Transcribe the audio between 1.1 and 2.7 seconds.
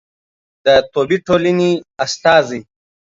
ټولنې استازی